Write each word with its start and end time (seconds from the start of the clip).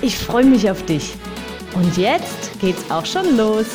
Ich 0.00 0.16
freue 0.16 0.44
mich 0.44 0.70
auf 0.70 0.86
dich. 0.86 1.16
Und 1.74 1.96
jetzt 1.96 2.60
geht's 2.60 2.88
auch 2.88 3.04
schon 3.04 3.36
los. 3.36 3.66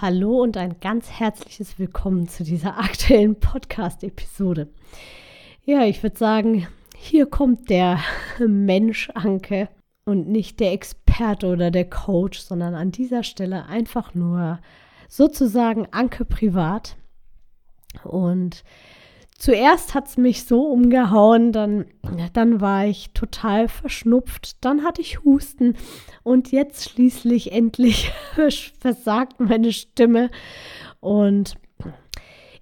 Hallo 0.00 0.40
und 0.42 0.56
ein 0.56 0.80
ganz 0.80 1.10
herzliches 1.10 1.78
Willkommen 1.78 2.28
zu 2.28 2.42
dieser 2.42 2.78
aktuellen 2.78 3.38
Podcast-Episode. 3.38 4.68
Ja, 5.66 5.84
ich 5.84 6.02
würde 6.02 6.16
sagen, 6.16 6.66
hier 6.96 7.26
kommt 7.26 7.68
der 7.68 8.00
Mensch 8.38 9.10
Anke 9.10 9.68
und 10.06 10.26
nicht 10.26 10.60
der 10.60 10.72
Experte 10.72 11.46
oder 11.46 11.70
der 11.70 11.90
Coach, 11.90 12.38
sondern 12.38 12.74
an 12.74 12.90
dieser 12.90 13.22
Stelle 13.22 13.66
einfach 13.66 14.14
nur 14.14 14.60
sozusagen 15.08 15.88
Anke 15.90 16.24
privat. 16.24 16.96
Und 18.02 18.64
Zuerst 19.40 19.94
hat 19.94 20.06
es 20.06 20.18
mich 20.18 20.44
so 20.44 20.66
umgehauen, 20.66 21.50
dann, 21.50 21.86
dann 22.34 22.60
war 22.60 22.84
ich 22.84 23.14
total 23.14 23.68
verschnupft, 23.68 24.62
dann 24.62 24.84
hatte 24.84 25.00
ich 25.00 25.24
Husten 25.24 25.78
und 26.22 26.52
jetzt 26.52 26.90
schließlich 26.90 27.50
endlich 27.50 28.12
versagt 28.78 29.40
meine 29.40 29.72
Stimme. 29.72 30.30
Und 31.00 31.54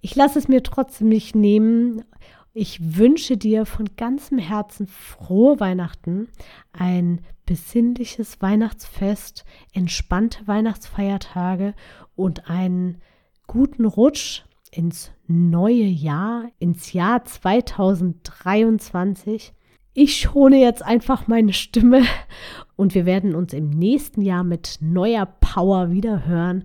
ich 0.01 0.15
lasse 0.15 0.39
es 0.39 0.47
mir 0.47 0.62
trotzdem 0.62 1.09
nicht 1.09 1.35
nehmen. 1.35 2.05
Ich 2.53 2.97
wünsche 2.97 3.37
dir 3.37 3.67
von 3.67 3.97
ganzem 3.97 4.39
Herzen 4.39 4.87
frohe 4.87 5.59
Weihnachten, 5.59 6.29
ein 6.73 7.23
besinnliches 7.45 8.41
Weihnachtsfest, 8.41 9.45
entspannte 9.73 10.47
Weihnachtsfeiertage 10.47 11.75
und 12.15 12.48
einen 12.48 13.01
guten 13.48 13.85
Rutsch 13.85 14.45
ins 14.69 15.11
neue 15.27 15.84
Jahr, 15.84 16.44
ins 16.58 16.92
Jahr 16.92 17.24
2023. 17.24 19.55
Ich 19.94 20.16
schone 20.16 20.61
jetzt 20.61 20.84
einfach 20.84 21.27
meine 21.27 21.52
Stimme 21.52 22.05
und 22.77 22.94
wir 22.94 23.05
werden 23.06 23.34
uns 23.34 23.52
im 23.52 23.70
nächsten 23.70 24.22
Jahr 24.22 24.44
mit 24.44 24.78
neuer 24.80 25.27
Power 25.27 25.91
wieder 25.91 26.24
hören 26.27 26.62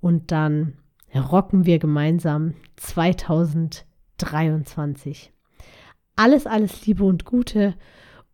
und 0.00 0.30
dann 0.32 0.74
rocken 1.14 1.64
wir 1.66 1.78
gemeinsam 1.78 2.54
2023. 2.76 5.32
Alles, 6.16 6.46
alles 6.46 6.86
Liebe 6.86 7.04
und 7.04 7.24
Gute 7.24 7.74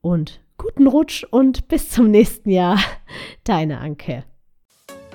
und 0.00 0.40
guten 0.58 0.86
Rutsch 0.86 1.24
und 1.30 1.68
bis 1.68 1.90
zum 1.90 2.10
nächsten 2.10 2.50
Jahr. 2.50 2.78
Deine 3.44 3.78
Anke. 3.78 4.24